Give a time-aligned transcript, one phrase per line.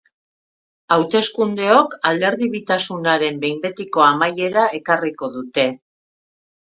[0.93, 5.67] Hauteskundeok alderdibitasunaren behin betiko amaiera ekarriko dute.